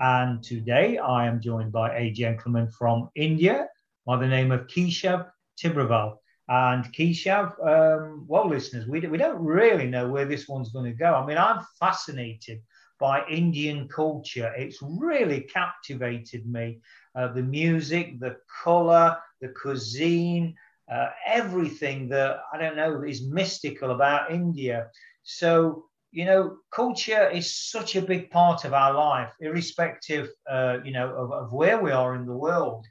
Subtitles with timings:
[0.00, 3.68] And today I am joined by a gentleman from India
[4.06, 5.28] by the name of Keshav
[5.62, 6.16] Tibrewal.
[6.48, 10.96] And Keshav, um, well, listeners, we, we don't really know where this one's going to
[10.96, 11.14] go.
[11.14, 12.62] I mean, I'm fascinated
[12.98, 14.52] by Indian culture.
[14.56, 16.80] It's really captivated me.
[17.14, 20.54] Uh, the music, the color, the cuisine,
[20.90, 24.88] uh, everything that I don't know is mystical about India.
[25.24, 30.92] So you know, culture is such a big part of our life, irrespective, uh, you
[30.92, 32.84] know, of, of, where we are in the world.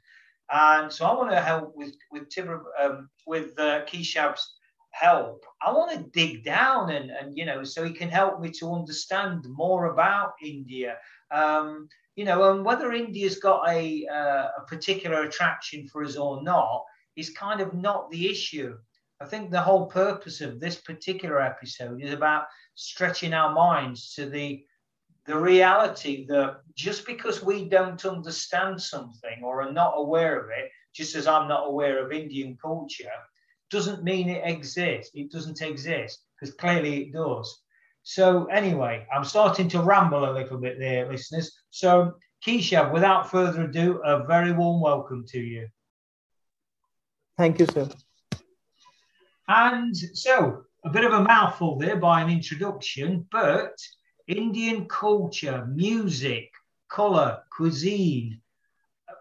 [0.50, 3.84] And so I want to help with with Tibber, um, with uh,
[4.92, 5.44] help.
[5.62, 8.72] I want to dig down and and you know, so he can help me to
[8.72, 10.96] understand more about India.
[11.30, 16.42] Um, you know, and whether India's got a uh, a particular attraction for us or
[16.42, 16.84] not
[17.16, 18.76] is kind of not the issue.
[19.20, 24.28] I think the whole purpose of this particular episode is about stretching our minds to
[24.28, 24.64] the
[25.26, 30.70] the reality that just because we don't understand something or are not aware of it,
[30.94, 33.12] just as I'm not aware of Indian culture,
[33.70, 35.12] doesn't mean it exists.
[35.14, 37.62] It doesn't exist because clearly it does.
[38.02, 41.52] So anyway, I'm starting to ramble a little bit there, listeners.
[41.68, 45.68] So Keshav, without further ado, a very warm welcome to you.
[47.36, 47.88] Thank you, sir.
[49.52, 53.76] And so, a bit of a mouthful there by an introduction, but
[54.28, 56.52] Indian culture, music,
[56.88, 58.40] color, cuisine,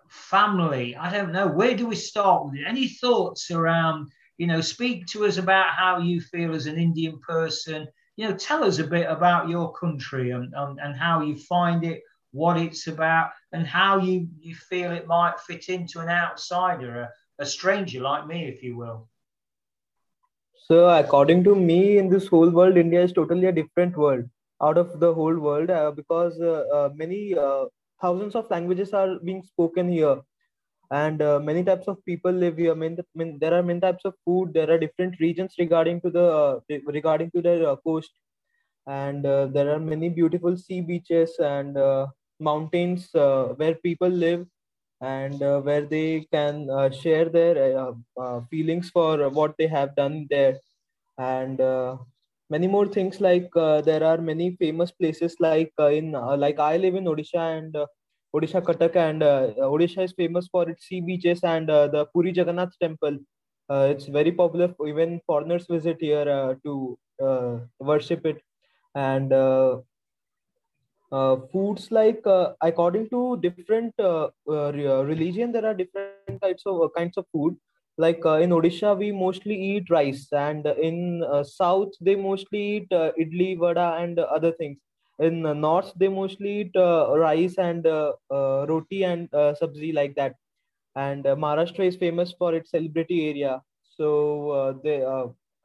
[0.07, 1.47] family, I don't know.
[1.47, 2.67] Where do we start with it?
[2.67, 7.19] Any thoughts around, you know, speak to us about how you feel as an Indian
[7.21, 7.87] person.
[8.15, 11.83] You know, tell us a bit about your country and, and, and how you find
[11.83, 12.03] it,
[12.33, 17.41] what it's about, and how you, you feel it might fit into an outsider, a,
[17.41, 19.09] a stranger like me, if you will.
[20.71, 24.25] So, according to me, in this whole world, India is totally a different world
[24.61, 27.65] out of the whole world uh, because uh, uh, many uh,
[28.01, 30.17] thousands of languages are being spoken here,
[30.91, 32.75] and uh, many types of people live here.
[33.15, 34.53] There are many types of food.
[34.53, 38.11] There are different regions regarding to the uh, regarding to the coast,
[38.85, 41.77] and there are many beautiful sea beaches and
[42.39, 44.45] mountains where people live
[45.01, 49.67] and uh, where they can uh, share their uh, uh, uh feelings for what they
[49.67, 50.57] have done there.
[51.17, 51.97] And uh,
[52.49, 56.95] many more things like uh, there are many famous places like in like i live
[56.95, 57.75] in odisha and
[58.35, 63.17] odisha Cuttack and odisha is famous for its sea beaches and the puri jagannath temple.
[63.69, 66.97] It's very popular even foreigners visit here to
[67.79, 68.41] worship it.
[68.95, 69.31] And
[71.11, 76.63] uh, foods like uh, according to different uh, uh, uh religion there are different types
[76.65, 77.55] of uh, kinds of food.
[77.97, 83.97] Like in odisha we mostly eat rice and in south they mostly eat idli vada
[83.99, 84.77] and other things.
[85.19, 87.83] In north they mostly eat rice and
[88.69, 90.35] roti and sabzi like that.
[90.95, 93.61] And maharashtra is famous for its celebrity area.
[93.97, 95.03] So they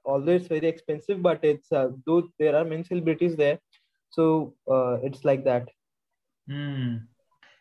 [0.04, 3.60] although it's very expensive but it's though there are many celebrities there
[4.14, 5.68] so uh, it's like that.
[6.48, 7.06] Mm.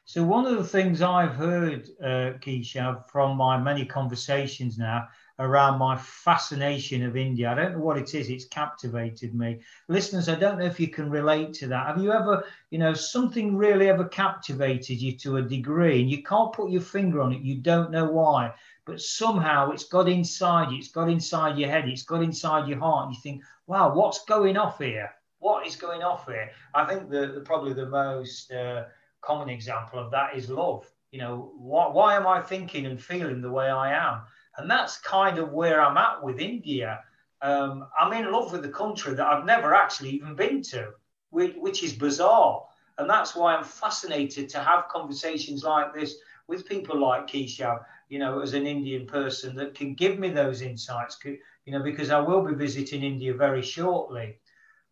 [0.06, 5.08] So one of the things I've heard, uh, Keshav, from my many conversations now
[5.40, 9.62] around my fascination of India, I don't know what it is, it's captivated me.
[9.88, 11.88] Listeners, I don't know if you can relate to that.
[11.88, 16.22] Have you ever, you know, something really ever captivated you to a degree and you
[16.22, 18.54] can't put your finger on it, you don't know why,
[18.86, 22.80] but somehow it's got inside you, it's got inside your head, it's got inside your
[22.80, 25.10] heart, and you think, wow, what's going off here?
[25.44, 26.50] What is going off here?
[26.74, 28.86] I think the, the probably the most uh,
[29.22, 30.90] common example of that is love.
[31.12, 34.22] You know, why, why am I thinking and feeling the way I am?
[34.58, 37.02] And that's kind of where I'm at with India.
[37.42, 40.92] Um, I'm in love with the country that I've never actually even been to,
[41.32, 42.64] which, which is bizarre.
[42.98, 46.16] And that's why I'm fascinated to have conversations like this
[46.48, 50.62] with people like Keshav, you know, as an Indian person that can give me those
[50.62, 54.38] insights, you know, because I will be visiting India very shortly.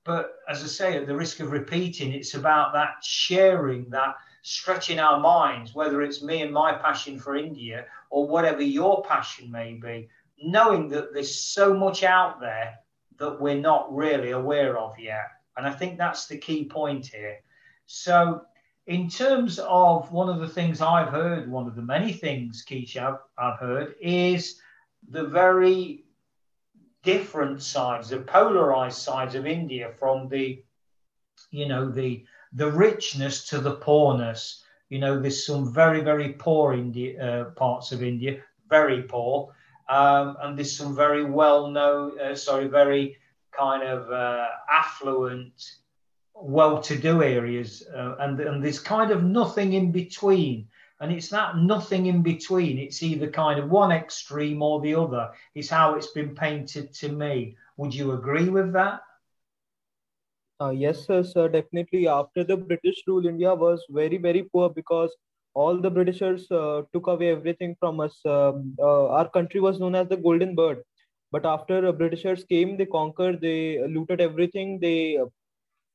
[0.03, 4.99] But as I say, at the risk of repeating, it's about that sharing, that stretching
[4.99, 9.73] our minds, whether it's me and my passion for India or whatever your passion may
[9.75, 10.09] be,
[10.41, 12.73] knowing that there's so much out there
[13.17, 15.27] that we're not really aware of yet.
[15.57, 17.37] And I think that's the key point here.
[17.85, 18.41] So,
[18.87, 23.19] in terms of one of the things I've heard, one of the many things, Keisha,
[23.37, 24.59] I've, heard, is
[25.07, 26.05] the very
[27.03, 30.63] different sides, the polarized sides of India from the,
[31.51, 34.63] you know, the the richness to the poorness.
[34.89, 39.53] You know, there's some very, very poor India uh, parts of India, very poor,
[39.87, 43.17] um, and there's some very well-known, uh, sorry, very
[43.51, 45.53] kind of uh, affluent,
[46.33, 50.67] well-to-do areas, uh, and and there's kind of nothing in between.
[51.01, 52.77] And it's that nothing in between.
[52.77, 55.31] It's either kind of one extreme or the other.
[55.55, 57.57] It's how it's been painted to me.
[57.77, 59.01] Would you agree with that?
[60.61, 62.07] Uh, yes, sir, sir, definitely.
[62.07, 65.09] After the British rule, India was very, very poor because
[65.55, 68.19] all the Britishers uh, took away everything from us.
[68.25, 70.83] Um, uh, our country was known as the Golden Bird.
[71.31, 74.79] But after uh, Britishers came, they conquered, they looted everything.
[74.79, 75.17] They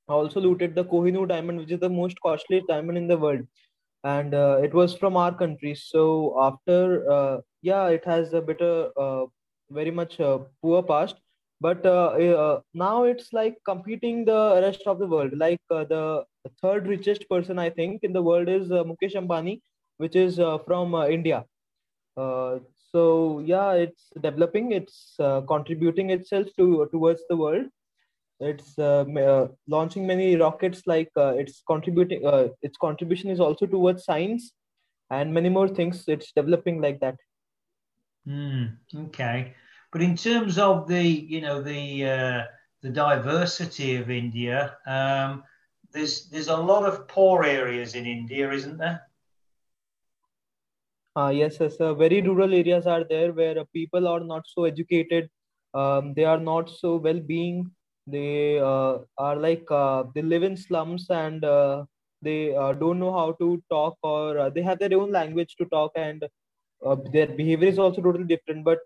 [0.09, 3.47] also looted the Kohinoor diamond, which is the most costly diamond in the world.
[4.07, 5.75] And uh, it was from our country.
[5.75, 6.03] So
[6.41, 8.61] after, uh, yeah, it has a bit,
[9.71, 10.19] very much
[10.63, 11.17] poor past.
[11.61, 15.33] But uh, uh, now it's like competing the rest of the world.
[15.37, 16.25] Like uh, the
[16.63, 19.55] third richest person i think in the world is uh, mukesh ambani
[19.97, 21.45] which is uh, from uh, india.
[22.93, 24.73] So yeah it's developing.
[24.73, 25.17] It's
[25.49, 27.67] contributing itself to towards the world
[28.41, 28.75] it's
[29.67, 32.21] launching many rockets like it's contributing
[32.63, 34.53] its contribution is also towards science
[35.11, 37.17] and many more things it's developing like that
[38.29, 39.55] mm, okay
[39.97, 42.45] but in terms of the, you know, the uh,
[42.83, 45.43] the diversity of India, um,
[45.91, 49.01] there's there's a lot of poor areas in India, isn't there?
[51.17, 51.77] Uh, yes, yes.
[51.81, 55.31] Uh, very rural areas are there where uh, people are not so educated.
[55.73, 57.71] Um, they are not so well-being.
[58.07, 61.85] They uh, are like uh, they live in slums and uh,
[62.23, 65.65] they uh, don't know how to talk or uh, they have their own language to
[65.67, 66.25] talk and
[66.85, 68.65] uh, their behavior is also totally different.
[68.65, 68.81] But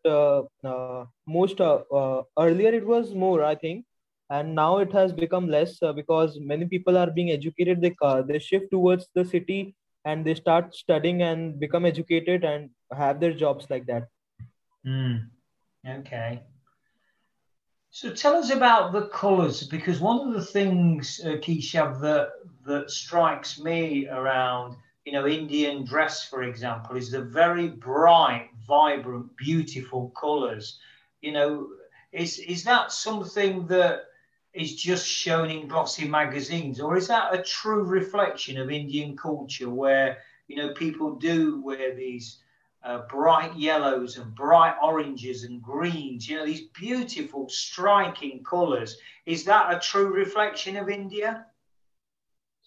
[1.26, 3.84] most earlier it was more i think.
[4.32, 7.80] And now it has become less because many people are being educated.
[7.82, 7.94] They
[8.26, 9.74] they shift towards the city
[10.04, 14.04] and they start studying and become educated and have their jobs like that.
[14.86, 15.28] Mm.
[15.86, 16.42] okay
[17.90, 22.30] so tell us about the colors because one of the things uh, that
[22.64, 29.36] that strikes me around you know, Indian dress, for example, is the very bright, vibrant,
[29.36, 30.78] beautiful colours.
[31.20, 31.68] You know,
[32.12, 34.04] is is that something that
[34.52, 39.70] is just shown in glossy magazines, or is that a true reflection of Indian culture,
[39.70, 42.38] where you know people do wear these
[42.82, 46.28] uh, bright yellows and bright oranges and greens?
[46.28, 48.96] You know, these beautiful, striking colours.
[49.26, 51.46] Is that a true reflection of India?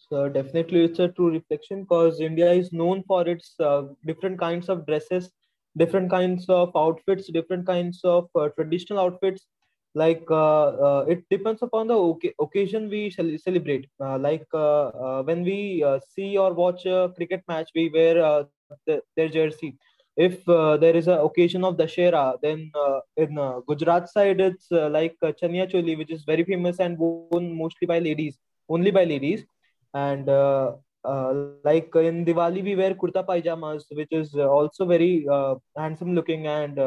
[0.10, 4.70] So definitely it's a true reflection because India is known for its uh, different kinds
[4.70, 5.32] of dresses,
[5.78, 9.48] different kinds of outfits, different kinds of uh, traditional outfits.
[9.96, 11.98] Like uh, uh it depends upon the
[12.40, 13.88] occasion we celebrate.
[14.00, 18.46] Like when we see or watch a cricket match, we wear
[18.88, 19.78] the, their jersey.
[20.16, 22.72] If there is an occasion of Dashera, then
[23.18, 23.36] in
[23.68, 28.38] Gujarat side it's like Chaniya Choli, which is very famous and worn mostly by ladies,
[28.70, 29.46] only by ladies
[29.94, 35.56] and uh, uh, like in Diwali we wear kurta pajamas, which is also very uh,
[35.78, 36.80] handsome looking, and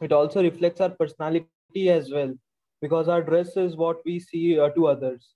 [0.00, 2.34] it also reflects our personality as well,
[2.80, 5.34] because our dress is what we see to others.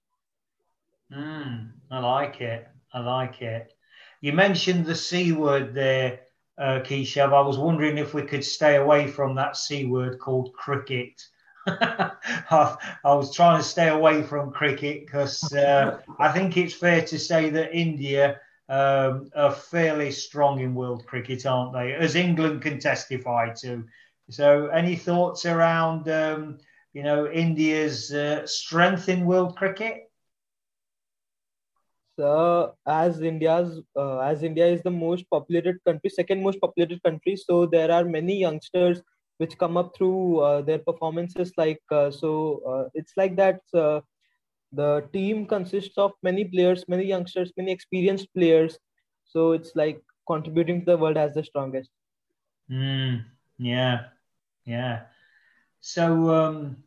[1.12, 2.68] Mm, I like it.
[2.92, 3.72] I like it.
[4.20, 6.20] You mentioned the C word there,
[6.58, 6.80] uh.
[6.88, 11.22] I was wondering if we could stay away from that C word called cricket.
[11.66, 17.02] I, I, was trying to stay away from cricket because uh, I think it's fair
[17.02, 21.92] to say that India um, are fairly strong in world cricket, aren't they?
[21.92, 23.84] As England can testify to.
[24.30, 26.58] So, any thoughts around, um,
[26.92, 30.05] you know, India's uh, strength in world cricket?
[32.18, 37.36] So, as India's uh, as India is the most populated country, second most populated country,
[37.36, 39.02] so there are many youngsters
[39.38, 44.00] which come up through uh, their performances like uh, so uh, it's like that uh,
[44.72, 48.78] the team consists of many players many youngsters many experienced players
[49.24, 51.90] so it's like contributing to the world as the strongest.
[52.70, 53.24] Mm,
[53.58, 54.08] yeah
[54.64, 55.02] yeah.
[55.80, 56.84] So um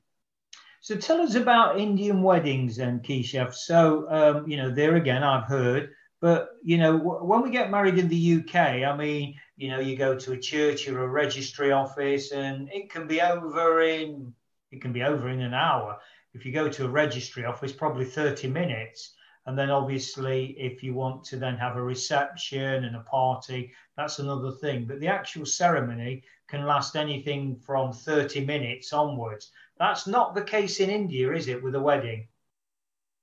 [0.79, 3.53] so tell us about indian weddings and Keshav.
[3.53, 7.97] so um you know there again i've heard but you know when we get married
[7.97, 11.73] in the uk i mean you know, you go to a church or a registry
[11.73, 14.33] office, and it can be over in
[14.71, 15.97] it can be over in an hour.
[16.33, 19.15] If you go to a registry office, probably thirty minutes.
[19.45, 24.19] And then obviously, if you want to then have a reception and a party, that's
[24.19, 24.85] another thing.
[24.85, 29.51] But the actual ceremony can last anything from 30 minutes onwards.
[29.77, 32.27] That's not the case in India, is it, with a wedding?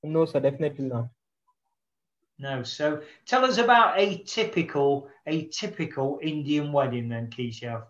[0.03, 1.09] No, sir, definitely not.
[2.39, 2.63] No.
[2.63, 7.85] So tell us about a typical a typical Indian wedding then, Keshav.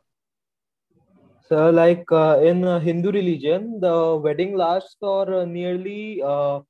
[1.49, 6.61] So, like uh, in uh, Hindu religion, the wedding lasts for uh, nearly uh,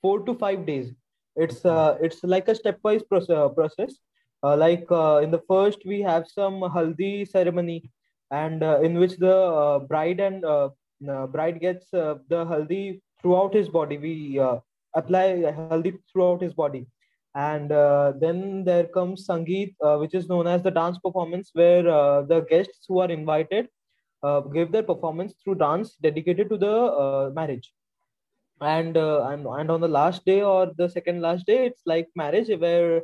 [0.00, 0.92] four to five days.
[1.36, 3.50] It's uh, it's like a stepwise process.
[3.54, 3.94] process.
[4.42, 4.86] Uh, like
[5.22, 7.90] in the first, we have some haldi ceremony,
[8.32, 10.42] and in which the bride and
[11.32, 13.98] bride gets the haldi throughout his body.
[13.98, 14.40] We
[14.94, 15.26] apply
[15.58, 16.86] haldi throughout his body
[17.34, 21.88] and uh, then there comes sangeet uh, which is known as the dance performance where
[21.88, 23.68] uh, the guests who are invited
[24.22, 27.72] uh, give their performance through dance dedicated to the uh, marriage
[28.60, 32.08] and, uh, and and on the last day or the second last day it's like
[32.14, 33.02] marriage where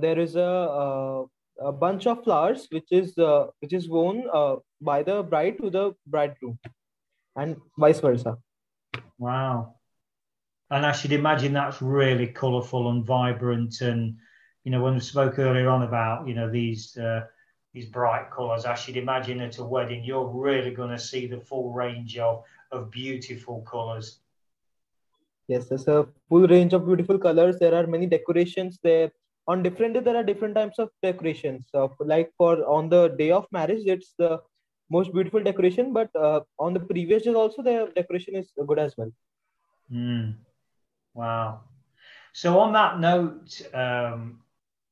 [0.00, 1.24] there is a,
[1.60, 3.14] a bunch of flowers which is
[3.60, 4.24] which is worn
[4.80, 6.58] by the bride to the bridegroom
[7.36, 8.36] and vice versa
[9.18, 9.74] wow
[10.70, 13.80] and I should imagine that's really colourful and vibrant.
[13.80, 14.16] And
[14.64, 17.26] you know, when we spoke earlier on about you know these uh,
[17.72, 21.40] these bright colours, I should imagine at a wedding you're really going to see the
[21.40, 22.42] full range of
[22.72, 24.18] of beautiful colours.
[25.46, 27.58] Yes, there's a full range of beautiful colors.
[27.58, 29.12] There are many decorations there.
[29.46, 31.66] On different day, there are different types of decorations.
[32.00, 34.40] Like for on the day of marriage, it's the
[34.90, 35.92] most beautiful decoration.
[35.92, 39.12] But uh, on the previous days, also the decoration is good as well.
[39.92, 40.34] Mm.
[41.14, 41.60] Wow.
[42.32, 44.40] So on that note, um,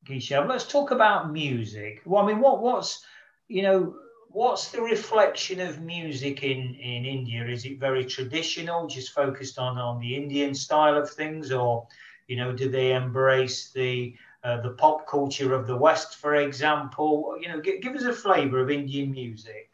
[0.09, 2.03] let's talk about music.
[2.05, 3.05] Well, I mean, what what's
[3.49, 3.97] you know
[4.29, 7.47] what's the reflection of music in in India?
[7.47, 11.87] Is it very traditional, just focused on on the Indian style of things, or
[12.29, 17.37] you know, do they embrace the uh, the pop culture of the West, for example?
[17.41, 19.71] You know, give, give us a flavor of Indian music.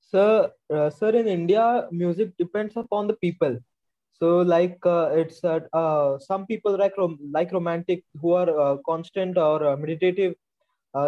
[0.00, 3.58] Sir, uh, sir, in India, music depends upon the people
[4.12, 8.76] so like uh, it's uh, uh, some people like rom- like romantic who are uh,
[8.86, 10.34] constant or meditative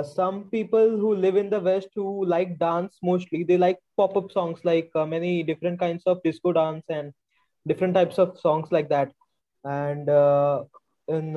[0.02, 4.60] some people who live in the west who like dance mostly they like pop-up songs
[4.64, 7.12] like many different kinds of disco dance and
[7.66, 9.12] different types of songs like that
[9.64, 10.08] and
[11.08, 11.34] in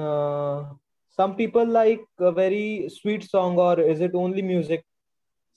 [1.16, 4.84] some people like a very sweet song or is it only music?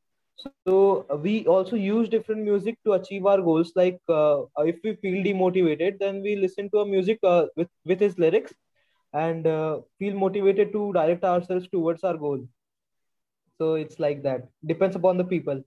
[0.52, 3.72] So we also use different music to achieve our goals.
[3.74, 7.18] Like uh, if we feel demotivated then we listen to a music
[7.56, 8.54] with with his lyrics
[9.12, 9.44] and
[9.98, 12.40] feel motivated to direct ourselves towards our goal
[13.58, 15.62] so it's like that depends upon the people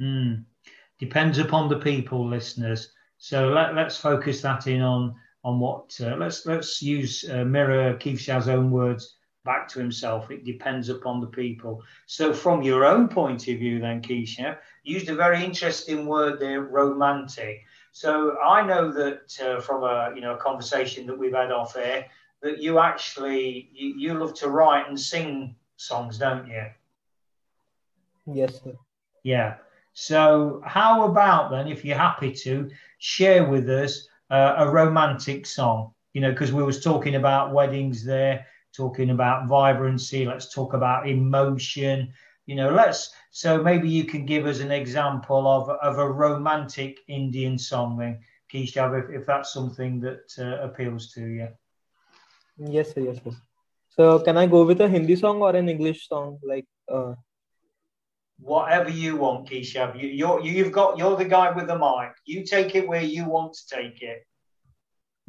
[0.00, 0.44] mm.
[0.98, 5.14] depends upon the people listeners so let, us focus that in on
[5.44, 9.16] on what uh, let's let's use uh, mirror Keshav's own words
[9.46, 10.30] back to himself.
[10.30, 11.82] It depends upon the people.
[12.06, 16.60] So from your own point of view, then Keshav used a very interesting word there,
[16.60, 17.64] romantic.
[17.92, 21.76] So I know that uh, from a you know a conversation that we've had off
[21.76, 22.06] air
[22.42, 26.64] that you actually you, you love to write and sing songs, don't you?
[28.26, 28.74] Yes, sir.
[29.22, 29.56] Yeah.
[29.92, 35.92] So, how about then, if you're happy to, share with us uh, a romantic song?
[36.12, 40.26] You know, because we was talking about weddings there, talking about vibrancy.
[40.26, 42.12] Let's talk about emotion.
[42.46, 43.10] You know, let's.
[43.30, 48.20] So maybe you can give us an example of of a romantic Indian song, then,
[48.52, 51.48] Keshav, if, if that's something that uh, appeals to you.
[52.58, 53.34] Yes, sir, yes, yes.
[53.88, 56.38] So, can I go with a Hindi song or an English song?
[56.42, 57.14] Like, uh,
[58.39, 59.99] whatever you want, Keshav.
[60.01, 62.13] You, you're you've got you're the guy with the mic.
[62.25, 64.25] You take it where you want to take it.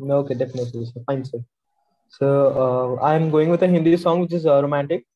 [0.00, 0.86] Okay, definitely.
[0.86, 1.44] So, fine, sir.
[2.08, 5.06] So uh, I'm going with a Hindi song which is uh, romantic.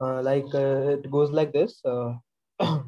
[0.00, 1.80] Uh, like uh, it goes like this.
[1.84, 2.14] Uh,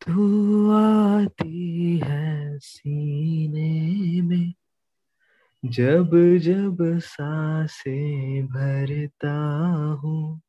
[0.00, 4.54] तू आती है सीने में
[5.65, 9.37] जब जब साँसें भरता
[10.03, 10.39] हूँ,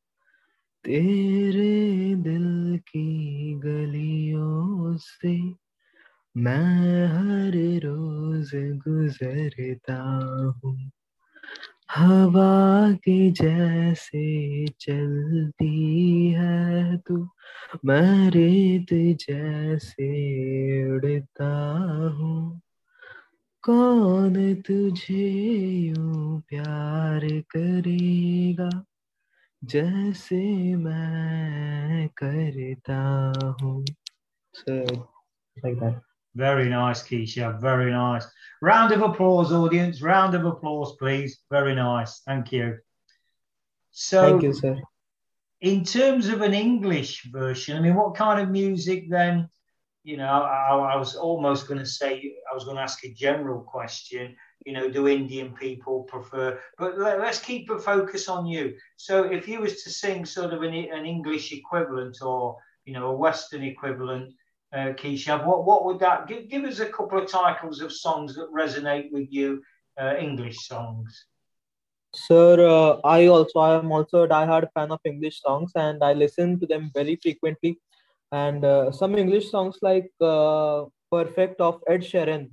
[0.83, 5.37] तेरे दिल की गलियों से
[6.37, 7.51] मैं हर
[7.85, 10.03] रोज गुजरता
[10.63, 10.91] हूँ।
[11.91, 17.27] हवा के जैसे चलती है तू
[17.85, 20.09] मैं रेत जैसे
[20.95, 21.53] उड़ता
[22.17, 22.61] हूँ।
[23.62, 25.28] कौन तुझे
[25.88, 27.26] यूं प्यार
[27.56, 28.70] करेगा
[29.64, 30.42] जैसे
[30.76, 33.00] मैं करता
[33.62, 33.84] हूँ
[34.54, 34.74] so
[35.62, 36.00] like that
[36.34, 38.26] very nice Keisha very nice
[38.60, 42.78] round of applause audience round of applause please very nice thank you
[43.90, 44.76] so thank you sir
[45.60, 49.48] in terms of an English version I mean what kind of music then
[50.07, 53.13] you know, I, I was almost going to say, I was going to ask a
[53.13, 58.45] general question, you know, do Indian people prefer, but let, us keep a focus on
[58.45, 58.73] you.
[58.95, 63.07] So if you was to sing sort of an, an English equivalent or, you know,
[63.07, 64.33] a Western equivalent,
[64.71, 64.93] uh,
[65.43, 69.11] what, what would that, give, give us a couple of titles of songs that resonate
[69.11, 69.61] with you,
[70.01, 71.25] uh, English songs.
[72.13, 76.13] Sir, uh, I also I am also a diehard fan of English songs, and I
[76.13, 77.77] listen to them very frequently
[78.31, 82.49] and uh, some English songs like uh, "Perfect" of Ed Sheeran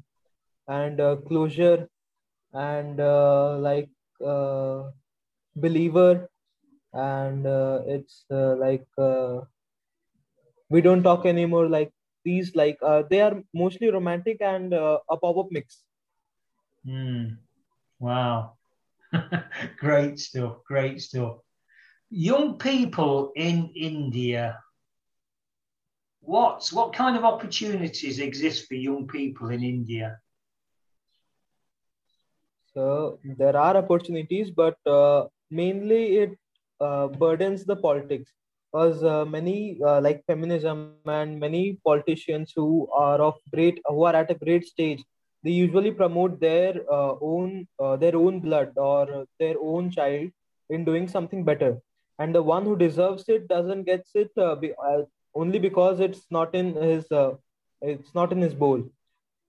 [0.69, 1.89] and uh, "Closer"
[2.53, 3.91] and uh, like
[4.25, 4.91] uh,
[5.57, 6.29] "Believer"
[6.93, 8.87] and uh, it's like
[10.69, 11.91] "We Don't Talk Anymore." Like
[12.25, 12.79] these, like
[13.11, 15.83] they are mostly romantic and a pop-up mix.
[16.87, 17.39] Mm.
[17.99, 18.59] Wow,
[19.79, 20.59] great stuff!
[20.65, 21.39] Great stuff.
[22.11, 24.59] Young people in India
[26.27, 30.19] what what kind of opportunities exist for young people in India?
[32.75, 36.39] So there are opportunities, but uh, mainly it
[36.81, 38.33] uh, burdens the politics
[38.73, 44.17] because uh, many uh, like feminism and many politicians who are of great who are
[44.17, 45.05] at a great stage
[45.45, 50.29] they usually promote their uh, own uh, their own blood or their own child
[50.71, 51.79] in doing something better
[52.19, 54.31] and the one who deserves it doesn't get it
[55.35, 57.33] only because it's not in his uh,
[57.81, 58.83] it's not in his bowl.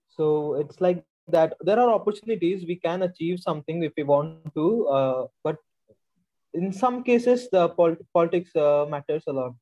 [0.09, 1.53] So it's like that.
[1.61, 2.65] There are opportunities.
[2.67, 5.57] We can achieve something if we want to uh, but
[6.53, 9.53] in some cases the pol- politics uh, matters a lot.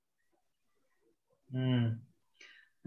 [1.54, 1.98] Mm.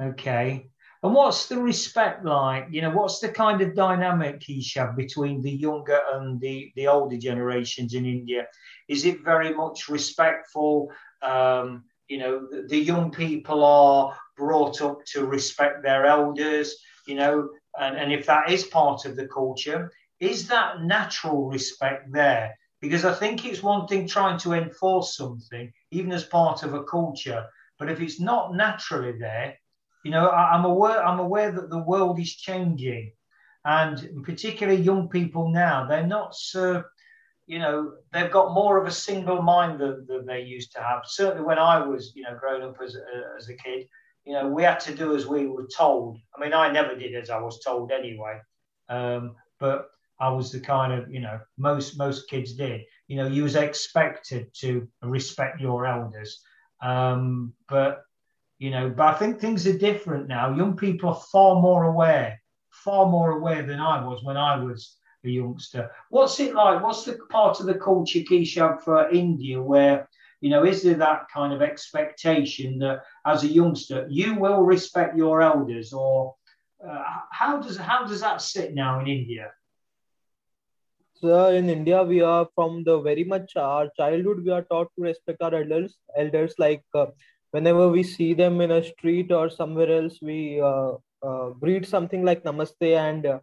[0.00, 0.70] okay.
[1.02, 2.66] And what's the respect like?
[2.70, 7.16] You know what's the kind of dynamic Keisha between the younger and the the older
[7.16, 8.46] generations in india?
[8.88, 10.90] Is it very much respectful
[11.22, 17.14] um, you know the, the, young people are brought up to respect their elders you
[17.14, 22.56] know and, and if that is part of the culture is that natural respect there?
[22.80, 26.84] Because i think it's one thing trying to enforce something even as part of a
[26.84, 27.46] culture
[27.78, 29.56] but if it's not naturally there
[30.04, 33.12] you know I, i'm aware i'm aware that the world is changing
[33.64, 36.84] and particularly young people now they're not so
[37.46, 41.02] you know, they've got more of a single mind than, than they used to have.
[41.06, 43.00] Certainly, when I was, you know, growing up as a,
[43.38, 43.87] as a kid,
[44.24, 46.18] you know, we had to do as we were told.
[46.37, 48.40] I mean, I never did as I was told anyway,
[48.88, 52.82] um, but I was the kind of, you know, most most kids did.
[53.06, 56.42] You know, you was expected to respect your elders,
[56.82, 58.02] um, but
[58.59, 60.54] you know, but I think things are different now.
[60.56, 64.96] Young people are far more aware, far more aware than I was when I was
[65.26, 65.90] a youngster.
[66.10, 66.82] What's it like?
[66.82, 70.08] What's the part of the culture, Keisha, for India where,
[70.40, 75.16] you know, is there that kind of expectation that as a youngster you will respect
[75.16, 76.34] your elders, or
[76.86, 79.50] uh, how does how does that sit now in India?
[81.14, 85.02] So in India, we are from the very much our childhood we are taught to
[85.02, 85.96] respect our elders.
[86.16, 87.06] Elders like uh,
[87.52, 92.22] whenever we see them in a street or somewhere else, we uh, uh, greet something
[92.22, 93.38] like Namaste and uh,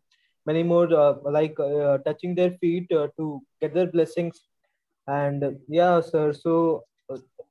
[0.46, 4.42] many more uh, like uh, touching their feet uh, to get their blessings.
[5.08, 6.84] And yeah sir so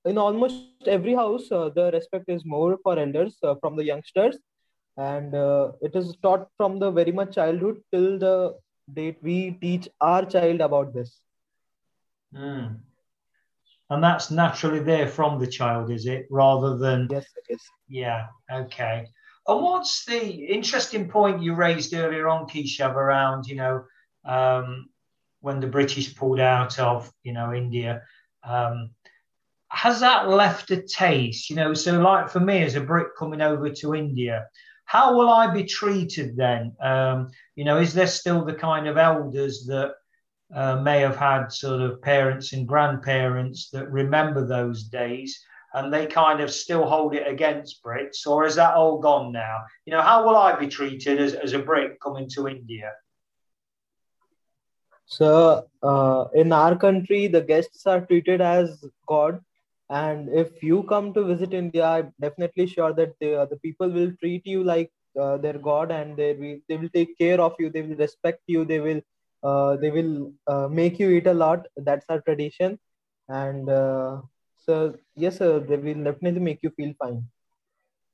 [0.04, 4.38] in almost every house the respect is more for elders from the youngsters.
[4.96, 5.34] And
[5.80, 8.54] it is taught from the very much childhood till the
[8.92, 11.20] date we teach our child about this.
[12.34, 12.78] Mm.
[13.90, 16.26] and that's naturally there from the child is it?
[16.30, 17.60] Rather than yes it is.
[17.88, 19.06] Yeah okay
[19.46, 23.84] and what's the interesting point you raised earlier on, Keshav, around, you know,
[24.24, 24.88] um,
[25.40, 28.02] when the British pulled out of, you know, India,
[28.44, 28.90] um,
[29.68, 31.50] has that left a taste?
[31.50, 34.46] You know, so like for me as a Brit coming over to India,
[34.84, 36.76] how will I be treated then?
[36.80, 39.94] Um, you know, is there still the kind of elders that
[40.54, 45.42] uh, may have had sort of parents and grandparents that remember those days?
[45.74, 49.58] And they kind of still hold it against Brits, or is that all gone now?
[49.86, 52.92] You know, how will I be treated as, as a Brit coming to India?
[55.06, 59.40] So, uh, in our country, the guests are treated as God.
[59.90, 64.12] And if you come to visit India, I'm definitely sure that the, the people will
[64.20, 67.68] treat you like uh, their god and they will they will take care of you
[67.68, 69.00] they will respect you they will
[69.42, 72.78] uh, they will uh, make you eat a lot that's our tradition
[73.28, 74.20] and uh,
[74.64, 77.22] so yes sir they will definitely make you feel fine.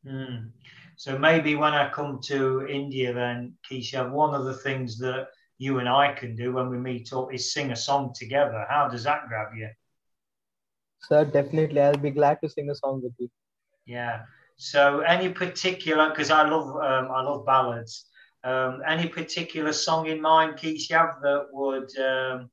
[0.06, 0.50] Mm.
[0.96, 5.26] so maybe when i come to india then keisha one of the things that
[5.58, 8.64] you and i can do when we meet up is sing a song together.
[8.70, 9.68] How does that grab you?
[11.00, 11.80] Sir definitely.
[11.80, 13.28] I'll be glad to sing a song with you.
[13.86, 14.22] Yeah.
[14.56, 18.06] So any particular because i love um, i love ballads.
[18.44, 22.50] Um, any particular song in mind, Keisha, that would um,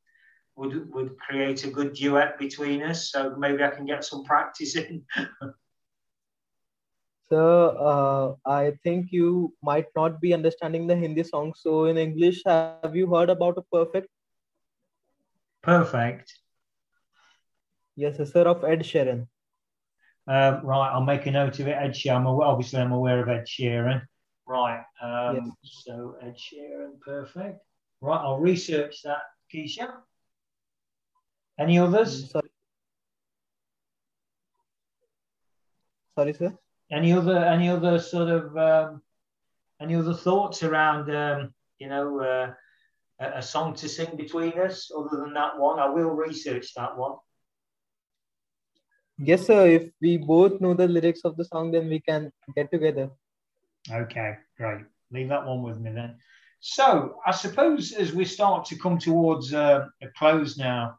[0.55, 3.11] would would create a good duet between us?
[3.11, 5.03] So maybe I can get some practice in.
[7.29, 11.53] so uh, I think you might not be understanding the Hindi song.
[11.57, 14.09] So in English, have you heard about a perfect?
[15.61, 16.33] Perfect.
[17.95, 19.27] Yes, sir, of Ed Sheeran.
[20.27, 21.71] Um, right, I'll make a note of it.
[21.71, 22.25] Ed Sheeran.
[22.25, 24.01] Obviously, I'm aware of Ed Sheeran.
[24.47, 24.83] Right.
[25.01, 25.83] Um, yes.
[25.85, 27.59] So Ed Sheeran, perfect.
[28.01, 29.21] Right, I'll research that,
[29.53, 29.93] Keisha.
[31.59, 32.25] Any others?
[32.25, 32.49] Mm, sorry.
[36.17, 36.57] Sorry, sir.
[36.91, 39.01] Any other any other sort of um,
[39.81, 42.53] any other thoughts around um, you know uh,
[43.19, 45.79] a, a song to sing between us other than that one?
[45.79, 47.15] I will research that one.
[49.17, 49.67] Yes, sir.
[49.67, 53.09] If we both know the lyrics of the song, then we can get together.
[53.89, 54.81] Okay, great.
[55.11, 56.17] Leave that one with me then.
[56.59, 60.97] So, I suppose as we start to come towards uh, a close now,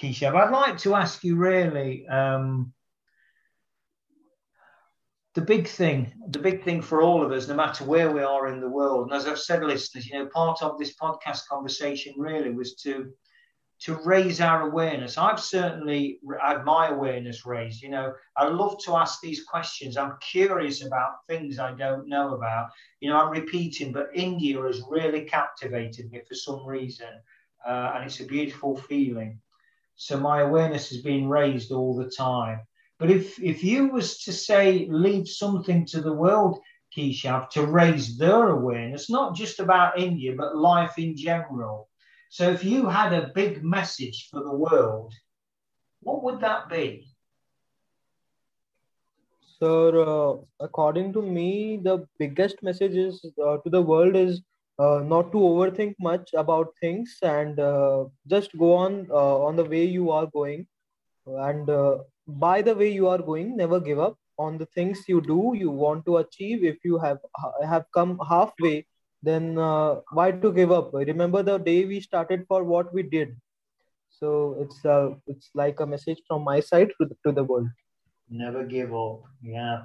[0.00, 2.72] Keisha, I'd like to ask you really um,
[5.34, 8.48] the big thing, the big thing for all of us, no matter where we are
[8.48, 9.06] in the world.
[9.06, 13.12] And as I've said, listeners, you know, part of this podcast conversation really was to
[13.82, 15.18] to raise our awareness.
[15.18, 17.82] I've certainly had my awareness raised.
[17.82, 19.96] You know, I love to ask these questions.
[19.96, 22.68] I'm curious about things I don't know about.
[23.00, 27.08] You know, I'm repeating, but India has really captivated me for some reason,
[27.66, 29.40] uh, and it's a beautiful feeling.
[29.96, 32.60] So my awareness is being raised all the time.
[32.98, 36.60] But if if you was to say leave something to the world,
[36.96, 41.88] Keshav, to raise their awareness, not just about India, but life in general
[42.32, 45.12] so if you had a big message for the world,
[46.00, 47.08] what would that be?
[49.60, 54.40] So, uh, according to me, the biggest message is uh, to the world is
[55.00, 59.84] not to overthink much about things and uh, just go on uh, on the way
[59.84, 60.66] you are going.
[61.26, 65.20] And uh, by the way you are going, never give up on the things you
[65.20, 66.64] do you want to achieve.
[66.64, 67.18] If you have
[67.62, 68.86] have come halfway,
[69.22, 70.92] then uh, why to give up?
[70.94, 73.36] Remember the day we started for what we did.
[74.20, 77.68] So it's uh, it's like a message from my side to the, to the world.
[78.30, 79.22] Never give up.
[79.42, 79.82] Yeah.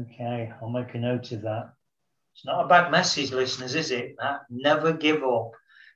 [0.00, 0.52] Okay.
[0.62, 1.72] I'll make a note of that
[2.38, 4.14] it's not a bad message listeners is it
[4.48, 5.50] never give up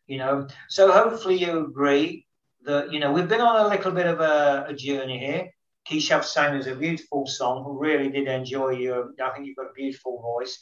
[0.09, 2.27] you know so hopefully you agree
[2.65, 5.49] that you know we've been on a little bit of a, a journey here
[5.89, 7.77] Keshav sang us a beautiful song.
[7.79, 9.15] Really did enjoy you.
[9.23, 10.59] I think you've got a beautiful voice.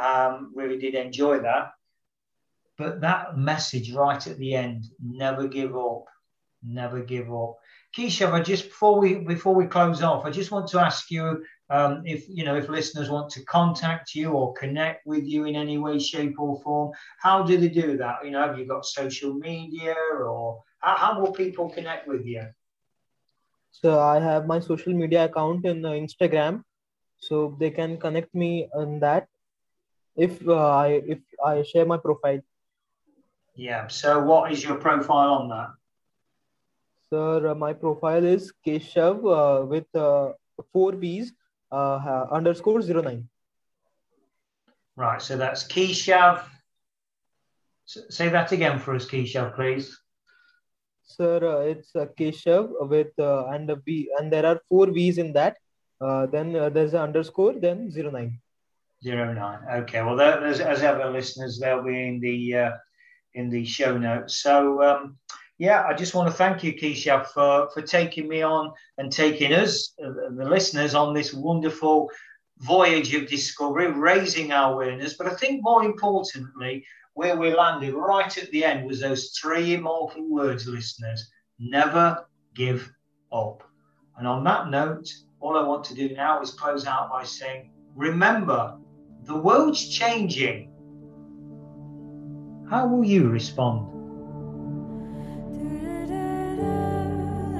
[0.00, 1.72] Um, really did enjoy that.
[2.78, 6.04] But that message right at the end, never give up,
[6.62, 7.56] never give up.
[7.96, 11.44] Keisha, I just before we before we close off, I just want to ask you
[11.70, 15.54] um, if you know if listeners want to contact you or connect with you in
[15.54, 16.92] any way, shape, or form.
[17.20, 18.24] How do they do that?
[18.24, 22.46] You know, have you got social media or how, how will people connect with you?
[23.70, 26.64] So I have my social media account in uh, Instagram,
[27.18, 29.28] so they can connect me on that
[30.16, 32.40] if uh, I if I share my profile.
[33.54, 33.86] Yeah.
[33.88, 35.70] So what is your profile on that?
[37.10, 40.32] Sir, uh, my profile is Keshav uh, with uh,
[40.72, 41.32] four V's
[41.72, 43.28] uh, underscore zero nine.
[44.96, 45.22] Right.
[45.22, 46.44] So that's Keshav.
[47.86, 49.98] Say that again for us, Keshav, please.
[51.02, 55.18] Sir, uh, it's uh, Keshav with uh, and a V, and there are four V's
[55.18, 55.56] in that.
[56.00, 58.40] Uh, then uh, there's an underscore, then zero nine.
[59.02, 59.58] Zero nine.
[59.82, 60.02] Okay.
[60.02, 62.72] Well, there's as ever, listeners, they'll be in the uh,
[63.34, 64.38] in the show notes.
[64.38, 65.18] So um,
[65.60, 69.52] yeah, I just want to thank you, Keisha, for for taking me on and taking
[69.52, 72.08] us, uh, the listeners, on this wonderful
[72.60, 75.18] voyage of discovery, raising our awareness.
[75.18, 79.74] But I think more importantly, where we landed right at the end was those three
[79.74, 82.90] immortal words, listeners: never give
[83.30, 83.62] up.
[84.16, 87.70] And on that note, all I want to do now is close out by saying,
[87.94, 88.78] remember
[89.24, 90.72] the world's changing.
[92.70, 93.99] How will you respond?